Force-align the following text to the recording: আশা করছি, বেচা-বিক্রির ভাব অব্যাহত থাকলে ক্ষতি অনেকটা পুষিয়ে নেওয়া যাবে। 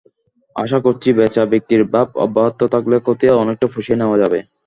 আশা 0.55 0.79
করছি, 0.85 1.09
বেচা-বিক্রির 1.17 1.83
ভাব 1.89 2.07
অব্যাহত 2.25 2.59
থাকলে 2.73 2.95
ক্ষতি 3.01 3.25
অনেকটা 3.35 3.67
পুষিয়ে 3.73 3.99
নেওয়া 4.01 4.17
যাবে। 4.21 4.39